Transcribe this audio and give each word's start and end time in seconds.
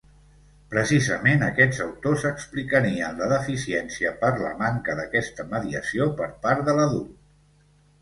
Precisament, 0.69 1.43
aquests 1.47 1.81
autors 1.85 2.25
explicarien 2.31 3.21
la 3.21 3.29
deficiència 3.35 4.15
per 4.25 4.33
la 4.43 4.57
manca 4.65 4.99
d'aquesta 5.03 5.49
mediació 5.57 6.13
per 6.19 6.35
part 6.49 6.69
de 6.73 6.81
l'adult. 6.83 7.17